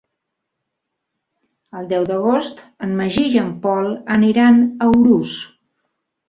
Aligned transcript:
El 1.79 1.85
deu 1.91 2.07
d'agost 2.11 2.63
en 2.87 2.95
Magí 3.03 3.27
i 3.35 3.39
en 3.43 3.53
Pol 3.67 3.93
aniran 4.17 4.59
a 4.65 4.89
Urús. 4.95 5.37